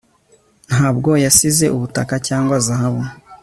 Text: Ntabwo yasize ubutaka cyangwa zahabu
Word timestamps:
Ntabwo 0.71 1.09
yasize 1.25 1.65
ubutaka 1.75 2.15
cyangwa 2.27 2.55
zahabu 2.65 3.01